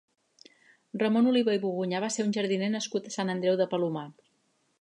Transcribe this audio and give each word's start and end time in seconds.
Ramon 1.01 1.29
Oliva 1.33 1.55
i 1.59 1.61
Bogunyà 1.67 2.01
va 2.05 2.11
ser 2.17 2.27
un 2.31 2.35
jardiner 2.39 2.73
nascut 2.79 3.11
a 3.11 3.15
Sant 3.19 3.33
Andreu 3.37 3.63
de 3.63 3.73
Palomar. 3.75 4.09